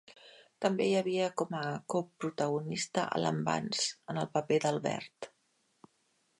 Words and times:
També 0.65 0.87
hi 0.91 0.95
havia 1.01 1.27
com 1.41 1.53
a 1.57 1.61
coprotagonista 1.95 3.05
Alan 3.19 3.45
Bunce 3.51 3.87
en 4.15 4.25
el 4.25 4.33
paper 4.39 4.61
d'Albert. 4.65 5.33